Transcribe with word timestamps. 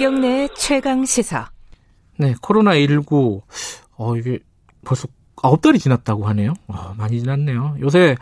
김경래 0.00 0.48
최강 0.56 1.04
시사. 1.04 1.50
네, 2.16 2.34
코로나 2.40 2.74
19, 2.74 3.42
어, 3.98 4.16
이게 4.16 4.38
벌써 4.82 5.06
아홉 5.42 5.60
달이 5.60 5.78
지났다고 5.78 6.26
하네요. 6.28 6.54
어, 6.68 6.94
많이 6.96 7.20
지났네요. 7.20 7.76
요새 7.80 8.16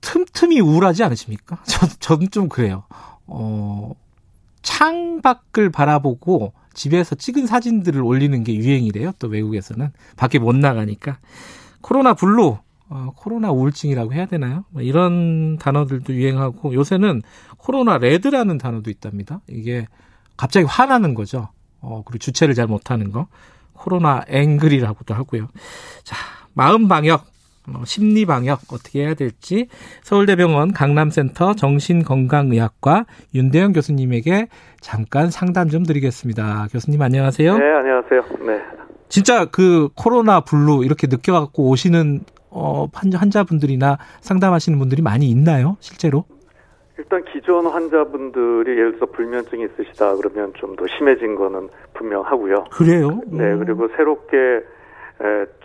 틈틈이 0.00 0.60
우울하지 0.60 1.04
않으십니까? 1.04 1.62
저, 1.68 1.86
저는 2.00 2.30
좀 2.30 2.48
그래요. 2.48 2.84
어, 3.26 3.92
창밖을 4.62 5.68
바라보고 5.68 6.54
집에서 6.72 7.16
찍은 7.16 7.46
사진들을 7.46 8.00
올리는 8.00 8.42
게 8.42 8.54
유행이래요. 8.54 9.12
또 9.18 9.28
외국에서는. 9.28 9.92
밖에 10.16 10.38
못 10.38 10.56
나가니까. 10.56 11.18
코로나 11.82 12.14
블루, 12.14 12.56
어, 12.88 13.12
코로나 13.14 13.52
우울증이라고 13.52 14.14
해야 14.14 14.24
되나요? 14.24 14.64
뭐 14.70 14.80
이런 14.80 15.58
단어들도 15.58 16.14
유행하고 16.14 16.72
요새는 16.72 17.20
코로나 17.58 17.98
레드라는 17.98 18.56
단어도 18.56 18.88
있답니다. 18.88 19.42
이게 19.50 19.86
갑자기 20.38 20.64
화나는 20.64 21.12
거죠. 21.12 21.48
어, 21.82 22.02
그리고 22.06 22.18
주체를 22.18 22.54
잘 22.54 22.66
못하는 22.66 23.12
거. 23.12 23.26
코로나 23.74 24.22
angry라고도 24.28 25.14
하고요. 25.14 25.48
자, 26.02 26.16
마음 26.54 26.88
방역, 26.88 27.26
어, 27.68 27.82
심리 27.84 28.24
방역 28.24 28.60
어떻게 28.72 29.02
해야 29.02 29.14
될지 29.14 29.68
서울대병원 30.02 30.72
강남센터 30.72 31.54
정신건강의학과 31.54 33.04
윤대현 33.34 33.72
교수님에게 33.72 34.48
잠깐 34.80 35.30
상담 35.30 35.68
좀 35.68 35.84
드리겠습니다. 35.84 36.68
교수님 36.72 37.02
안녕하세요. 37.02 37.58
네, 37.58 37.64
안녕하세요. 37.64 38.22
네. 38.46 38.60
진짜 39.08 39.44
그 39.44 39.88
코로나 39.94 40.40
블루 40.40 40.84
이렇게 40.84 41.06
느껴 41.06 41.32
갖고 41.32 41.68
오시는 41.68 42.24
어, 42.50 42.88
환자분들이나 42.94 43.98
상담하시는 44.20 44.78
분들이 44.78 45.02
많이 45.02 45.28
있나요? 45.28 45.76
실제로? 45.80 46.24
일단 46.98 47.24
기존 47.32 47.66
환자분들이 47.66 48.72
예를 48.72 48.92
들어서 48.98 49.06
불면증이 49.12 49.64
있으시다 49.64 50.16
그러면 50.16 50.52
좀 50.54 50.76
더 50.76 50.84
심해진 50.98 51.34
거는 51.36 51.68
분명하고요. 51.94 52.64
그래요? 52.72 53.20
네, 53.26 53.56
그리고 53.56 53.88
새롭게 53.96 54.60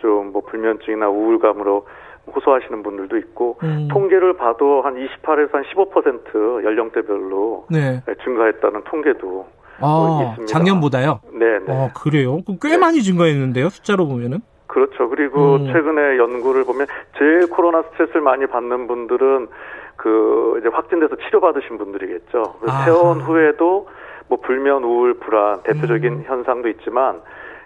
좀 0.00 0.32
뭐 0.32 0.42
불면증이나 0.42 1.08
우울감으로 1.08 1.86
호소하시는 2.34 2.82
분들도 2.82 3.16
있고 3.18 3.58
음. 3.62 3.86
통계를 3.92 4.36
봐도 4.36 4.82
한 4.82 4.94
28에서 4.94 5.52
한 5.52 5.62
15% 5.64 6.64
연령대별로 6.64 7.66
네. 7.70 8.00
증가했다는 8.24 8.82
통계도 8.84 9.46
아, 9.80 9.86
뭐 9.86 10.22
있습니다. 10.30 10.46
작년보다요? 10.52 11.20
네, 11.34 11.58
네. 11.66 11.72
아, 11.72 11.90
그래요? 11.94 12.38
꽤 12.62 12.70
네. 12.70 12.78
많이 12.78 13.02
증가했는데요, 13.02 13.68
숫자로 13.68 14.06
보면은? 14.08 14.38
그렇죠. 14.74 15.08
그리고 15.08 15.54
음. 15.54 15.72
최근에 15.72 16.18
연구를 16.18 16.64
보면 16.64 16.88
제일 17.16 17.48
코로나 17.48 17.82
스트레스를 17.82 18.22
많이 18.22 18.44
받는 18.46 18.88
분들은 18.88 19.46
그 19.94 20.56
이제 20.58 20.68
확진돼서 20.68 21.14
치료받으신 21.14 21.78
분들이겠죠. 21.78 22.56
퇴원 22.84 23.20
후에도 23.20 23.86
뭐 24.26 24.40
불면, 24.40 24.82
우울, 24.82 25.14
불안 25.14 25.62
대표적인 25.62 26.12
음. 26.12 26.24
현상도 26.26 26.68
있지만 26.70 27.20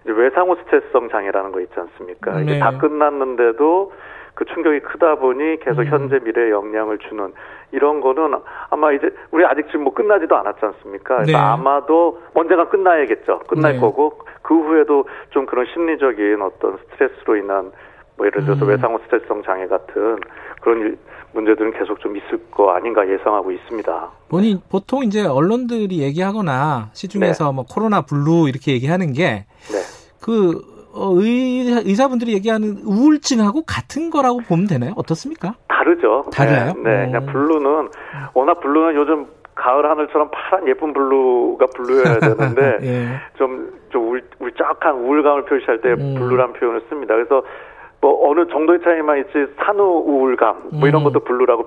이제 0.05 0.13
외상후 0.13 0.57
스트레스성 0.57 1.09
장애라는 1.09 1.51
거 1.53 1.63
있지 1.63 1.73
않습니까? 1.81 2.37
네. 2.37 2.43
이게 2.43 2.59
다 2.59 2.77
끝났는데도 2.77 3.93
그 4.39 4.45
충격이 4.45 4.79
크다 4.83 5.17
보니 5.17 5.59
계속 5.59 5.81
음. 5.81 5.87
현재 5.87 6.21
미래에 6.23 6.51
영향을 6.51 6.99
주는 6.99 7.33
이런 7.73 8.01
거는 8.01 8.39
아마 8.71 8.93
이제 8.93 9.11
우리 9.33 9.45
아직 9.45 9.67
지금 9.67 9.83
뭐 9.83 9.93
끝나지도 9.93 10.37
않았지 10.37 10.65
않습니까? 10.65 11.25
네. 11.25 11.35
아마도 11.35 12.21
언젠가 12.35 12.69
끝나야겠죠. 12.69 13.41
끝날 13.49 13.73
네. 13.73 13.81
거고 13.81 14.21
그 14.43 14.55
후에도 14.55 15.07
좀 15.31 15.45
그런 15.45 15.67
심리적인 15.75 16.41
어떤 16.41 16.79
스트레스로 16.79 17.35
인한 17.35 17.73
뭐 18.17 18.27
예를 18.27 18.45
들어서 18.45 18.65
음. 18.65 18.69
외상후 18.69 19.01
스트레스성 19.07 19.43
장애 19.43 19.67
같은 19.67 20.21
그런 20.61 20.97
문제들은 21.33 21.73
계속 21.73 21.99
좀 21.99 22.17
있을 22.17 22.39
거 22.53 22.71
아닌가 22.71 23.09
예상하고 23.09 23.51
있습니다. 23.51 24.11
본인 24.29 24.61
보통 24.71 25.03
이제 25.03 25.27
언론들이 25.27 25.99
얘기하거나 25.99 26.91
시중에서 26.93 27.47
네. 27.47 27.53
뭐 27.57 27.65
코로나 27.69 28.03
블루 28.03 28.49
이렇게 28.49 28.71
얘기하는 28.71 29.13
게 29.13 29.24
그 29.24 29.41
네. 29.73 30.78
어, 30.93 31.11
의사, 31.15 31.81
의사 31.85 32.09
분들이 32.09 32.33
얘기하는 32.35 32.79
우울증하고 32.85 33.63
같은 33.67 34.11
거라고 34.11 34.41
보면 34.41 34.67
되나요? 34.67 34.93
어떻습니까? 34.97 35.55
다르죠. 35.69 36.25
달라요? 36.33 36.73
네. 36.83 36.83
네. 36.83 37.07
그냥 37.07 37.27
블루는, 37.27 37.89
워낙 38.35 38.61
블루는 38.61 38.95
요즘 38.97 39.27
가을 39.55 39.89
하늘처럼 39.91 40.31
파란 40.31 40.69
예쁜 40.69 40.93
블루가 40.93 41.67
블루여야 41.75 42.19
되는데, 42.21 42.79
예. 42.83 43.09
좀, 43.37 43.73
좀 43.91 44.09
울, 44.09 44.23
울적한 44.39 44.95
우울감을 44.97 45.45
표시할 45.45 45.81
때 45.81 45.91
음. 45.91 46.15
블루란 46.19 46.53
표현을 46.55 46.83
씁니다. 46.89 47.15
그래서 47.15 47.43
뭐 48.01 48.31
어느 48.31 48.47
정도의 48.49 48.81
차이만 48.83 49.19
있지 49.19 49.33
산후 49.57 49.83
우울감 50.07 50.69
뭐 50.75 50.89
이런 50.89 51.03
음. 51.03 51.05
것도 51.05 51.21
블루라고 51.21 51.67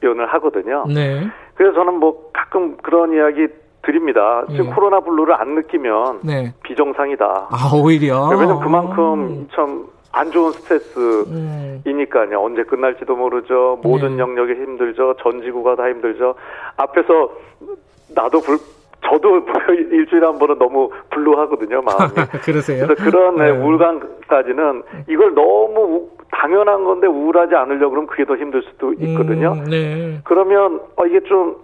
표현을 0.00 0.26
하거든요. 0.34 0.84
네. 0.86 1.26
그래서 1.54 1.74
저는 1.74 1.94
뭐 1.94 2.30
가끔 2.32 2.76
그런 2.78 3.12
이야기 3.12 3.48
드립니다. 3.82 4.44
지금 4.50 4.66
예. 4.66 4.70
코로나 4.70 5.00
블루를 5.00 5.34
안 5.34 5.54
느끼면 5.54 6.20
네. 6.22 6.52
비정상이다. 6.62 7.48
아 7.50 7.70
오히려 7.74 8.28
왜냐면 8.28 8.60
그만큼 8.60 9.48
참 9.54 10.00
안 10.12 10.30
좋은 10.32 10.50
스트레스이니까요. 10.52 12.40
음. 12.40 12.44
언제 12.44 12.62
끝날지도 12.64 13.14
모르죠. 13.14 13.78
모든 13.82 14.16
네. 14.16 14.22
영역이 14.22 14.52
힘들죠. 14.54 15.14
전 15.22 15.40
지구가 15.42 15.76
다 15.76 15.88
힘들죠. 15.88 16.34
앞에서 16.76 17.30
나도 18.14 18.40
불, 18.40 18.58
저도 19.04 19.46
일주일에 19.92 20.26
한 20.26 20.38
번은 20.38 20.58
너무 20.58 20.90
블루하거든요, 21.10 21.82
마음이. 21.82 22.12
그러세요? 22.42 22.86
그래서 22.86 23.04
그런 23.04 23.36
네. 23.36 23.50
우울감까지는 23.50 24.82
이걸 25.08 25.34
너무 25.34 26.08
당연한 26.32 26.84
건데 26.84 27.06
우울하지 27.06 27.54
않으려고 27.54 27.90
그러면 27.90 28.06
그게 28.08 28.24
더 28.24 28.36
힘들 28.36 28.62
수도 28.62 28.92
있거든요. 28.94 29.52
음, 29.52 29.64
네. 29.70 30.20
그러면 30.24 30.80
어, 30.96 31.06
이게 31.06 31.20
좀 31.20 31.56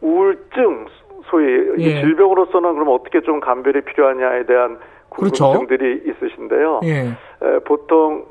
우울증, 0.00 0.86
소위 1.24 1.74
예. 1.78 2.00
질병으로서는 2.00 2.74
그럼 2.74 2.88
어떻게 2.88 3.20
좀 3.20 3.40
감별이 3.40 3.82
필요하냐에 3.82 4.44
대한 4.46 4.78
궁금증들이 5.08 6.00
그렇죠? 6.00 6.10
있으신데요. 6.10 6.80
예. 6.84 7.08
에, 7.42 7.58
보통 7.64 8.24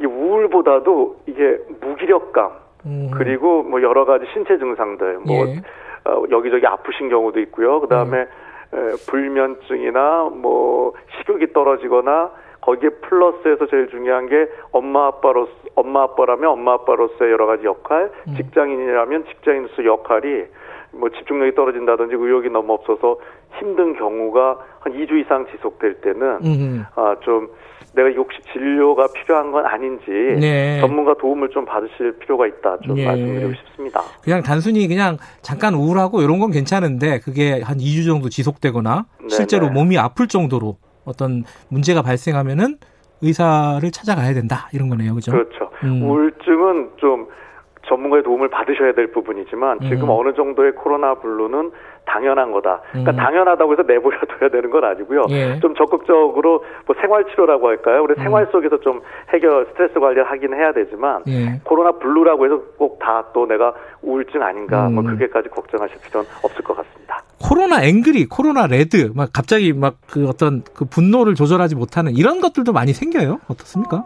이 0.00 0.06
우울보다도 0.06 1.16
이게 1.26 1.58
무기력감 1.80 2.50
음. 2.86 3.10
그리고 3.14 3.62
뭐 3.62 3.82
여러 3.82 4.04
가지 4.04 4.26
신체 4.32 4.58
증상들 4.58 5.20
뭐 5.26 5.46
예. 5.46 5.62
어, 6.04 6.24
여기저기 6.30 6.66
아프신 6.66 7.08
경우도 7.08 7.40
있고요. 7.40 7.80
그 7.80 7.88
다음에 7.88 8.26
음. 8.72 8.92
불면증이나 9.08 10.30
뭐 10.34 10.92
식욕이 11.18 11.52
떨어지거나 11.52 12.30
거기에 12.60 12.88
플러스해서 12.88 13.66
제일 13.66 13.88
중요한 13.88 14.26
게 14.26 14.48
엄마 14.72 15.06
아빠로 15.06 15.48
엄마 15.74 16.02
아빠라면 16.02 16.50
엄마 16.50 16.72
아빠로서의 16.72 17.30
여러 17.30 17.46
가지 17.46 17.64
역할, 17.66 18.10
음. 18.26 18.34
직장인이라면 18.36 19.26
직장인으로서 19.26 19.84
역할이 19.84 20.44
뭐 20.98 21.08
집중력이 21.10 21.54
떨어진다든지 21.54 22.14
의욕이 22.14 22.48
너무 22.50 22.72
없어서 22.74 23.18
힘든 23.58 23.96
경우가 23.96 24.58
한 24.80 24.92
2주 24.92 25.20
이상 25.20 25.46
지속될 25.50 26.00
때는 26.00 26.84
아좀 26.94 27.48
내가 27.94 28.08
혹시 28.10 28.38
진료가 28.52 29.06
필요한 29.14 29.52
건 29.52 29.66
아닌지 29.66 30.10
네. 30.10 30.80
전문가 30.80 31.14
도움을 31.14 31.50
좀 31.50 31.64
받으실 31.64 32.18
필요가 32.18 32.46
있다 32.46 32.78
좀 32.80 32.96
네. 32.96 33.06
말씀드리고 33.06 33.52
싶습니다. 33.54 34.00
그냥 34.22 34.42
단순히 34.42 34.88
그냥 34.88 35.16
잠깐 35.42 35.74
우울하고 35.74 36.20
이런 36.22 36.40
건 36.40 36.50
괜찮은데 36.50 37.20
그게 37.20 37.60
한 37.62 37.78
2주 37.78 38.06
정도 38.06 38.28
지속되거나 38.28 39.06
네네. 39.18 39.28
실제로 39.28 39.70
몸이 39.70 39.96
아플 39.98 40.26
정도로 40.26 40.76
어떤 41.04 41.44
문제가 41.68 42.02
발생하면은 42.02 42.78
의사를 43.22 43.88
찾아가야 43.90 44.34
된다 44.34 44.68
이런 44.72 44.88
거네요, 44.88 45.14
그죠? 45.14 45.30
그렇죠. 45.30 45.70
음. 45.84 46.02
우울증은 46.02 46.90
좀 46.96 47.28
전문가의 47.86 48.22
도움을 48.22 48.48
받으셔야 48.48 48.92
될 48.92 49.12
부분이지만 49.12 49.80
지금 49.82 50.04
음. 50.04 50.10
어느 50.10 50.32
정도의 50.34 50.72
코로나 50.72 51.14
블루는 51.14 51.70
당연한 52.06 52.52
거다. 52.52 52.80
그러니까 52.90 53.12
음. 53.12 53.16
당연하다고 53.16 53.72
해서 53.72 53.82
내버려 53.86 54.18
둬야 54.38 54.50
되는 54.50 54.70
건 54.70 54.84
아니고요. 54.84 55.24
예. 55.30 55.58
좀 55.60 55.74
적극적으로 55.74 56.62
뭐 56.86 56.94
생활 57.00 57.24
치료라고 57.30 57.68
할까요? 57.68 58.02
우리 58.02 58.14
음. 58.18 58.22
생활 58.22 58.46
속에서 58.52 58.78
좀 58.80 59.00
해결 59.32 59.66
스트레스 59.70 59.98
관리를 59.98 60.24
하긴 60.30 60.52
해야 60.54 60.72
되지만 60.72 61.22
예. 61.28 61.60
코로나 61.64 61.92
블루라고 61.92 62.44
해서 62.44 62.60
꼭 62.78 62.98
다 62.98 63.24
또 63.32 63.46
내가 63.46 63.74
우울증 64.02 64.42
아닌가 64.42 64.88
뭐 64.88 65.02
음. 65.02 65.08
그렇게까지 65.10 65.48
걱정하실 65.48 65.98
필요는 66.02 66.28
없을 66.42 66.62
것 66.62 66.76
같습니다. 66.76 67.22
코로나 67.42 67.82
angry, 67.84 68.26
코로나 68.28 68.66
레드 68.66 69.10
막 69.14 69.30
갑자기 69.32 69.72
막 69.72 69.94
그 70.10 70.28
어떤 70.28 70.62
그 70.74 70.84
분노를 70.84 71.34
조절하지 71.34 71.74
못하는 71.76 72.12
이런 72.12 72.40
것들도 72.40 72.72
많이 72.72 72.92
생겨요. 72.92 73.40
어떻습니까? 73.48 74.04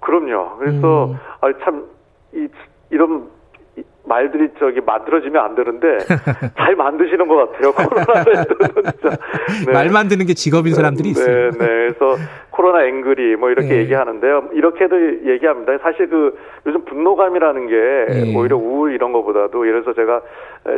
그럼요. 0.00 0.56
그래서 0.58 1.06
음. 1.06 1.16
아, 1.40 1.52
참이 1.64 2.48
이런 2.90 3.28
말들이 4.06 4.48
저기 4.58 4.80
만들어지면 4.80 5.42
안 5.42 5.54
되는데 5.54 5.98
잘 6.56 6.76
만드시는 6.76 7.26
것 7.26 7.52
같아요. 7.52 7.72
코로나를 7.72 8.34
진짜 8.92 9.16
네. 9.66 9.72
말 9.72 9.88
만드는 9.90 10.26
게 10.26 10.34
직업인 10.34 10.74
사람들이 10.74 11.04
네, 11.04 11.10
있어요. 11.10 11.50
네, 11.50 11.58
네. 11.58 11.66
그래서 11.66 12.16
코로나 12.64 12.86
앵그리 12.86 13.36
뭐 13.36 13.50
이렇게 13.50 13.68
네. 13.68 13.76
얘기하는데요. 13.80 14.48
이렇게도 14.54 15.26
얘기합니다. 15.26 15.76
사실 15.82 16.08
그 16.08 16.38
요즘 16.64 16.82
분노감이라는 16.86 17.66
게 17.66 17.74
네. 18.08 18.34
오히려 18.34 18.56
우울 18.56 18.94
이런 18.94 19.12
거보다도 19.12 19.68
예를 19.68 19.82
들어서 19.82 19.94
제가 19.94 20.22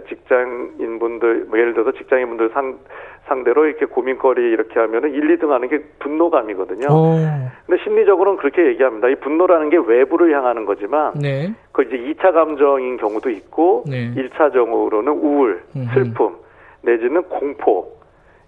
직장인분들 0.08 1.46
뭐 1.48 1.60
예를 1.60 1.74
들어서 1.74 1.92
직장인분들 1.92 2.50
상 2.52 2.78
상대로 3.26 3.66
이렇게 3.66 3.86
고민거리 3.86 4.42
이렇게 4.42 4.80
하면은 4.80 5.12
1, 5.12 5.38
2등 5.38 5.50
하는 5.50 5.68
게 5.68 5.78
분노감이거든요. 6.00 6.88
오. 6.90 7.14
어. 7.14 7.50
근데 7.66 7.82
심리적으로는 7.84 8.38
그렇게 8.38 8.66
얘기합니다. 8.66 9.08
이 9.08 9.14
분노라는 9.16 9.70
게 9.70 9.76
외부를 9.76 10.34
향하는 10.34 10.64
거지만 10.64 11.12
네. 11.14 11.54
그 11.70 11.82
이제 11.82 11.96
2차 11.96 12.32
감정인 12.32 12.96
경우도 12.96 13.30
있고 13.30 13.84
네. 13.86 14.12
1차적으로는 14.12 15.22
우울. 15.22 15.62
슬픔 15.94 16.34
내지는 16.82 17.22
공포 17.24 17.95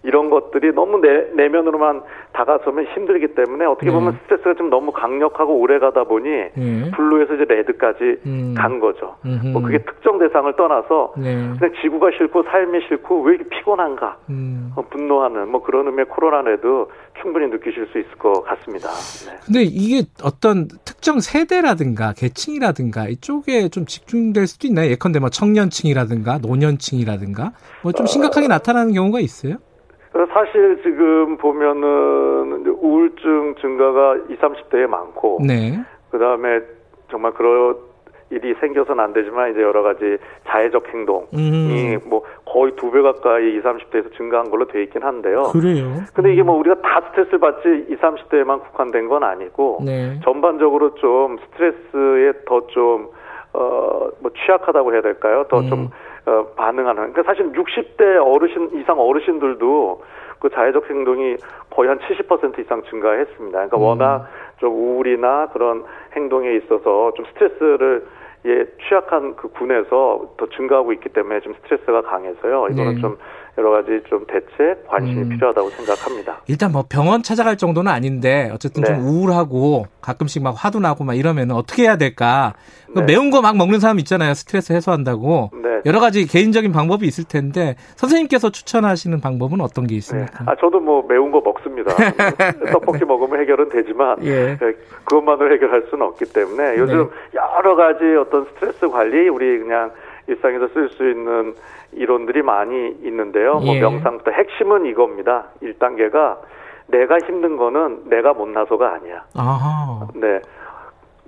이런 0.02 0.30
것들이 0.30 0.72
너무 0.72 1.00
내, 1.00 1.26
내면으로만 1.34 2.02
다가서면 2.32 2.86
힘들기 2.94 3.34
때문에 3.34 3.64
어떻게 3.66 3.90
보면 3.90 4.12
네. 4.12 4.18
스트레스가 4.22 4.54
좀 4.54 4.70
너무 4.70 4.92
강력하고 4.92 5.58
오래 5.58 5.78
가다 5.78 6.04
보니 6.04 6.30
네. 6.54 6.90
블루에서 6.94 7.34
이제 7.34 7.44
레드까지 7.44 8.20
음. 8.24 8.54
간 8.56 8.80
거죠. 8.80 9.16
음흠. 9.26 9.46
뭐 9.48 9.62
그게 9.62 9.78
특정 9.78 10.18
대상을 10.18 10.50
떠나서 10.56 11.14
네. 11.18 11.34
그냥 11.58 11.74
지구가 11.82 12.10
싫고 12.16 12.44
삶이 12.44 12.80
싫고 12.88 13.22
왜 13.22 13.34
이렇게 13.34 13.48
피곤한가 13.50 14.16
음. 14.30 14.72
어, 14.76 14.82
분노하는 14.88 15.50
뭐 15.50 15.62
그런 15.62 15.86
의미의 15.86 16.06
코로나 16.06 16.45
레드도 16.45 16.90
충분히 17.20 17.48
느끼실 17.48 17.88
수 17.92 17.98
있을 17.98 18.10
것 18.18 18.42
같습니다. 18.44 18.88
네. 18.88 19.36
근데 19.44 19.62
이게 19.64 20.06
어떤 20.22 20.68
특정 20.84 21.20
세대라든가 21.20 22.14
계층이라든가 22.16 23.08
이쪽에 23.08 23.68
좀 23.68 23.84
집중될 23.84 24.46
수도 24.46 24.68
있나요? 24.68 24.90
예컨대 24.90 25.18
뭐 25.18 25.28
청년층이라든가 25.28 26.38
노년층이라든가 26.38 27.52
뭐 27.82 27.92
좀 27.98 28.06
심각하게 28.06 28.46
어... 28.46 28.48
나타나는 28.48 28.92
경우가 28.92 29.18
있어요? 29.20 29.56
사실 30.32 30.80
지금 30.82 31.36
보면은 31.36 32.66
우울증 32.80 33.54
증가가 33.60 34.16
20, 34.28 34.40
30대에 34.40 34.86
많고, 34.86 35.38
네. 35.46 35.78
그 36.10 36.18
다음에 36.18 36.60
정말 37.10 37.32
그런 37.34 37.76
일이 38.30 38.54
생겨서는 38.60 39.02
안 39.02 39.12
되지만 39.14 39.52
이제 39.52 39.62
여러 39.62 39.82
가지 39.82 40.18
자해적 40.46 40.88
행동이 40.92 41.26
음. 41.34 41.98
뭐 42.04 42.22
거의 42.44 42.72
두 42.76 42.90
배 42.90 43.00
가까이 43.00 43.56
20, 43.56 43.62
30대에서 43.64 44.14
증가한 44.16 44.50
걸로 44.50 44.66
돼 44.66 44.82
있긴 44.82 45.02
한데요. 45.02 45.44
그래요. 45.44 45.86
근데 46.12 46.32
이게 46.34 46.42
뭐 46.42 46.56
우리가 46.58 46.76
다 46.82 47.00
스트레스를 47.08 47.38
받지 47.38 47.86
20, 47.88 48.00
30대에만 48.00 48.62
국한된 48.64 49.08
건 49.08 49.22
아니고 49.24 49.78
네. 49.84 50.20
전반적으로 50.24 50.94
좀 50.96 51.38
스트레스에 51.38 52.32
더 52.46 52.66
좀 52.68 53.08
어, 53.54 54.08
뭐 54.20 54.30
취약하다고 54.44 54.92
해야 54.92 55.00
될까요? 55.00 55.44
더좀 55.48 55.72
음. 55.72 55.88
어, 56.28 56.46
반응하는. 56.56 57.12
그러니까 57.12 57.22
사실 57.22 57.50
60대 57.52 58.22
어르신 58.22 58.70
이상 58.74 59.00
어르신들도 59.00 60.02
그 60.40 60.50
자해적 60.50 60.88
행동이 60.88 61.36
거의 61.70 61.88
한 61.88 61.98
70% 61.98 62.58
이상 62.58 62.82
증가했습니다. 62.84 63.50
그러니까 63.50 63.76
음. 63.76 63.82
워낙 63.82 64.28
좀 64.58 64.72
우울이나 64.72 65.48
그런 65.52 65.84
행동에 66.14 66.54
있어서 66.56 67.12
좀 67.16 67.24
스트레스를 67.26 68.06
예, 68.46 68.64
취약한 68.86 69.34
그 69.34 69.48
군에서 69.48 70.34
더 70.36 70.46
증가하고 70.46 70.92
있기 70.92 71.08
때문에 71.08 71.40
좀 71.40 71.54
스트레스가 71.54 72.02
강해서요. 72.02 72.68
이거는 72.70 72.94
네. 72.94 73.00
좀 73.00 73.18
여러 73.58 73.70
가지 73.70 74.00
좀 74.08 74.24
대책 74.26 74.86
관심이 74.86 75.20
음. 75.22 75.28
필요하다고 75.30 75.70
생각합니다. 75.70 76.40
일단 76.46 76.70
뭐 76.70 76.84
병원 76.88 77.24
찾아갈 77.24 77.56
정도는 77.56 77.90
아닌데 77.90 78.50
어쨌든 78.54 78.84
네. 78.84 78.94
좀 78.94 79.00
우울하고 79.04 79.86
가끔씩 80.00 80.42
막 80.44 80.54
화도 80.56 80.78
나고 80.78 81.02
막 81.02 81.14
이러면 81.14 81.50
어떻게 81.50 81.82
해야 81.82 81.96
될까? 81.96 82.54
네. 82.94 83.02
매운 83.02 83.30
거 83.30 83.40
막 83.42 83.56
먹는 83.56 83.80
사람 83.80 83.98
있잖아요. 83.98 84.34
스트레스 84.34 84.72
해소한다고. 84.72 85.50
네. 85.62 85.68
여러 85.86 86.00
가지 86.00 86.26
개인적인 86.26 86.72
방법이 86.72 87.06
있을 87.06 87.24
텐데 87.24 87.76
선생님께서 87.96 88.50
추천하시는 88.50 89.20
방법은 89.20 89.60
어떤 89.60 89.86
게 89.86 89.94
있습니까? 89.96 90.44
네. 90.44 90.50
아 90.50 90.54
저도 90.60 90.80
뭐 90.80 91.04
매운 91.08 91.30
거 91.32 91.40
먹습니다. 91.40 91.94
떡볶이 92.72 93.04
먹으면 93.04 93.40
해결은 93.40 93.68
되지만 93.70 94.16
예. 94.24 94.56
네, 94.56 94.72
그것만으로 95.04 95.52
해결할 95.54 95.84
수는 95.90 96.06
없기 96.06 96.26
때문에 96.32 96.78
요즘 96.78 97.10
네. 97.32 97.38
여러 97.58 97.74
가지 97.76 98.04
어떤 98.20 98.46
스트레스 98.54 98.88
관리 98.88 99.28
우리 99.28 99.58
그냥 99.58 99.90
일상에서 100.28 100.68
쓸 100.68 100.88
수 100.90 101.08
있는 101.08 101.54
이론들이 101.92 102.42
많이 102.42 102.96
있는데요. 103.02 103.54
뭐 103.54 103.74
예. 103.74 103.80
뭐 103.80 103.90
명상부터 103.90 104.30
핵심은 104.30 104.86
이겁니다. 104.86 105.46
1단계가 105.62 106.38
내가 106.86 107.18
힘든 107.26 107.56
거는 107.56 108.08
내가 108.08 108.34
못나서가 108.34 108.94
아니야. 108.94 109.24
아하. 109.34 110.06
네. 110.14 110.40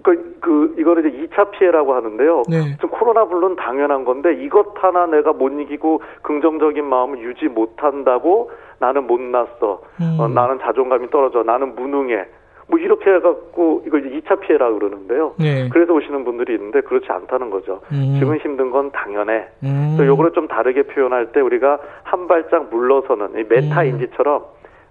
그, 0.02 0.36
그, 0.40 0.74
이거를 0.78 1.06
이제 1.06 1.26
2차 1.26 1.50
피해라고 1.50 1.94
하는데요. 1.94 2.42
네. 2.48 2.74
지금 2.76 2.88
코로나 2.88 3.26
물론 3.26 3.56
당연한 3.56 4.04
건데 4.04 4.32
이것 4.42 4.72
하나 4.82 5.04
내가 5.06 5.34
못 5.34 5.50
이기고 5.50 6.00
긍정적인 6.22 6.84
마음을 6.86 7.18
유지 7.18 7.48
못한다고 7.48 8.50
나는 8.78 9.06
못났어. 9.06 9.82
음. 10.00 10.16
어, 10.18 10.28
나는 10.28 10.58
자존감이 10.60 11.10
떨어져. 11.10 11.42
나는 11.42 11.74
무능해. 11.74 12.26
뭐 12.70 12.78
이렇게 12.78 13.10
해갖고 13.10 13.82
이걸 13.86 14.06
이제 14.06 14.20
2차 14.20 14.40
피해라 14.40 14.70
그러는데요. 14.72 15.34
네. 15.38 15.68
그래서 15.70 15.92
오시는 15.92 16.24
분들이 16.24 16.54
있는데 16.54 16.80
그렇지 16.82 17.06
않다는 17.10 17.50
거죠. 17.50 17.80
음. 17.92 18.16
지금 18.18 18.36
힘든 18.36 18.70
건 18.70 18.92
당연해. 18.92 19.48
음. 19.64 19.94
그래서 19.96 20.06
요거를 20.06 20.32
좀 20.32 20.46
다르게 20.46 20.84
표현할 20.84 21.32
때 21.32 21.40
우리가 21.40 21.80
한 22.04 22.28
발짝 22.28 22.70
물러서는 22.70 23.38
이 23.38 23.44
메타 23.48 23.82
인지처럼 23.84 24.44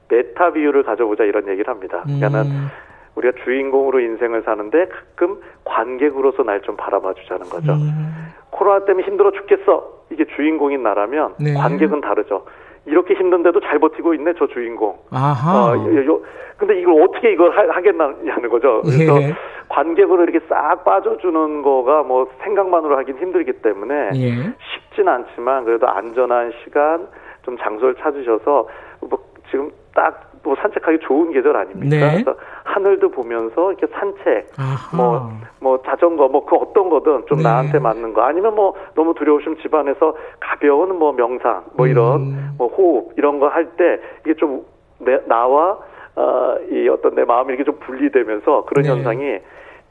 메타 0.10 0.52
비유를 0.54 0.84
가져보자 0.84 1.24
이런 1.24 1.48
얘기를 1.48 1.70
합니다. 1.74 2.04
그러니까는 2.04 2.52
음. 2.52 2.68
우리가 3.16 3.44
주인공으로 3.44 4.00
인생을 4.02 4.44
사는데 4.44 4.88
가끔 4.88 5.40
관객으로서 5.64 6.44
날 6.44 6.60
좀 6.62 6.76
바라봐 6.76 7.14
주자는 7.14 7.48
거죠. 7.50 7.74
음. 7.74 8.28
코로나 8.52 8.84
때문에 8.86 9.06
힘들어 9.06 9.31
죽겠어. 9.31 10.00
이게 10.12 10.26
주인공인 10.36 10.84
나라면 10.84 11.36
네. 11.40 11.54
관객은 11.54 12.02
다르죠. 12.02 12.44
이렇게 12.90 13.14
힘든데도 13.14 13.60
잘 13.62 13.80
버티고 13.80 14.14
있네 14.16 14.34
저 14.38 14.48
주인공. 14.48 14.98
아하. 15.12 15.72
어, 15.72 15.78
요, 15.78 16.06
요, 16.06 16.22
근데 16.58 16.80
이걸 16.80 17.02
어떻게 17.04 17.32
이걸 17.32 17.52
하, 17.52 17.82
겠냐는 17.82 18.50
거죠. 18.50 18.82
그래서 18.84 19.22
예. 19.22 19.34
관객으로 19.70 20.24
이렇게 20.24 20.40
싹 20.50 20.84
빠져주는 20.84 21.62
거가 21.62 22.04
뭐 22.04 22.28
생각만으로 22.44 22.98
하긴 22.98 23.18
힘들기 23.18 23.54
때문에 23.62 24.10
예. 24.16 24.54
쉽진 24.74 25.08
않지만 25.08 25.66
그래도 25.66 25.88
안전한 25.88 26.52
시간 26.64 27.08
좀 27.44 27.58
장소를 27.58 27.96
찾으셔서 27.96 28.68
뭐 29.02 29.20
지금 29.50 29.72
딱 29.96 30.30
뭐 30.44 30.56
산책하기 30.56 31.00
좋은 31.00 31.32
계절 31.32 31.56
아닙니까? 31.56 31.96
네. 31.96 32.24
그래서 32.24 32.36
하늘도 32.64 33.10
보면서 33.12 33.72
이렇게 33.72 33.88
산책, 33.94 34.52
뭐뭐 34.96 35.32
뭐 35.60 35.82
자전거, 35.86 36.28
뭐 36.28 36.46
그 36.46 36.56
어떤 36.56 36.90
거든 36.90 37.26
좀 37.28 37.38
네. 37.40 37.44
나한테 37.44 37.80
맞는 37.80 38.14
거 38.14 38.22
아니면 38.22 38.56
뭐 38.56 38.74
너무 38.96 39.14
두려우시면 39.14 39.58
집안에서 39.62 40.16
가벼운 40.40 40.98
뭐 40.98 41.12
명상, 41.12 41.66
뭐 41.76 41.88
이런 41.88 42.22
음. 42.22 42.49
뭐 42.60 42.68
호흡 42.68 43.14
이런 43.18 43.40
거 43.40 43.48
할 43.48 43.66
때 43.78 44.00
이게 44.26 44.36
좀 44.36 44.64
내, 45.00 45.18
나와 45.26 45.80
어, 46.16 46.56
이 46.70 46.88
어떤 46.90 47.16
내 47.16 47.24
마음이 47.24 47.50
이렇게 47.54 47.64
좀 47.64 47.80
분리되면서 47.80 48.66
그런 48.66 48.84
네. 48.84 48.90
현상이 48.90 49.40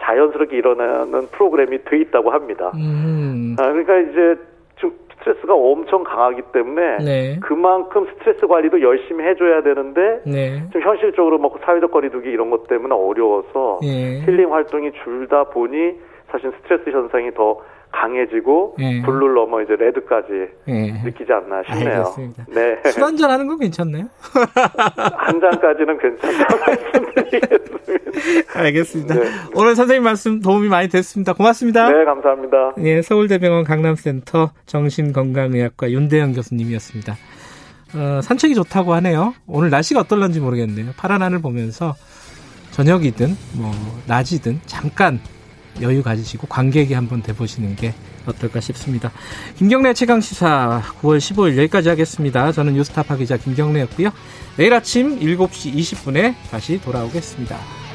자연스럽게 0.01 0.57
일어나는 0.57 1.27
프로그램이 1.33 1.83
돼 1.85 1.99
있다고 1.99 2.31
합니다. 2.31 2.71
음. 2.77 3.57
아, 3.59 3.63
그러니까 3.73 3.99
이제 3.99 4.37
좀 4.77 4.93
스트레스가 5.19 5.55
엄청 5.55 6.05
강하기 6.05 6.43
때문에 6.53 6.99
네. 6.99 7.39
그만큼 7.41 8.07
스트레스 8.13 8.47
관리도 8.47 8.83
열심히 8.83 9.25
해줘야 9.25 9.63
되는데 9.63 10.21
네. 10.25 10.63
좀 10.71 10.83
현실적으로 10.83 11.39
뭐 11.39 11.59
사회적 11.65 11.91
거리두기 11.91 12.29
이런 12.29 12.51
것 12.51 12.69
때문에 12.69 12.95
어려워서 12.95 13.81
네. 13.83 14.21
힐링 14.27 14.53
활동이 14.53 14.93
줄다 15.03 15.45
보니 15.45 15.95
사실 16.31 16.53
스트레스 16.61 16.91
현상이 16.91 17.33
더 17.33 17.59
강해지고 18.01 18.77
예. 18.79 19.03
블루를 19.03 19.35
넘어 19.35 19.61
이제 19.61 19.75
레드까지 19.77 20.29
예. 20.69 20.93
느끼지 21.05 21.33
않나 21.33 21.63
싶네요. 21.65 21.99
알겠습니다. 21.99 22.47
네. 22.49 22.91
술 22.93 23.03
한잔 23.03 23.31
하는 23.31 23.47
건 23.49 23.59
괜찮나요? 23.59 24.05
한 25.17 25.41
잔까지는 25.41 25.99
괜찮다고 25.99 26.59
말씀드리겠습니다. 26.67 28.61
알겠습니다. 28.61 29.15
네. 29.15 29.21
오늘 29.55 29.75
선생님 29.75 30.05
말씀 30.05 30.41
도움이 30.41 30.69
많이 30.69 30.89
됐습니다. 30.89 31.33
고맙습니다. 31.33 31.91
네, 31.91 32.05
감사합니다. 32.05 32.75
예, 32.79 33.03
서울대병원 33.03 33.65
강남센터 33.65 34.51
정신건강의학과 34.67 35.91
윤대현 35.91 36.35
교수님이었습니다. 36.35 37.17
어, 37.95 38.21
산책이 38.23 38.55
좋다고 38.55 38.95
하네요. 38.95 39.35
오늘 39.47 39.71
날씨가 39.71 40.01
어떨런지 40.01 40.41
모르겠네요. 40.41 40.93
파란 40.97 41.23
하늘 41.23 41.41
보면서 41.41 41.95
저녁이든 42.73 43.29
뭐 43.57 43.73
낮이든 44.07 44.61
잠깐 44.67 45.19
여유 45.83 46.03
가지시고 46.03 46.47
관객이 46.47 46.95
한번 46.95 47.23
돼보시는 47.23 47.77
게 47.77 47.95
어떨까 48.27 48.61
싶습니다. 48.61 49.11
김경래 49.57 49.95
최강 49.95 50.21
시사 50.21 50.83
9월 51.01 51.19
15일 51.19 51.57
여기까지 51.59 51.89
하겠습니다. 51.89 52.53
저는 52.53 52.75
뉴스타파 52.75 53.17
기자 53.17 53.37
김경래였고요. 53.37 54.11
내일 54.57 54.75
아침 54.75 55.19
7시 55.21 55.75
20분에 55.75 56.35
다시 56.51 56.81
돌아오겠습니다. 56.81 57.88